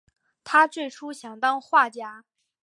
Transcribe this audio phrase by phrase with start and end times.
[0.43, 2.25] 他最初想当画家。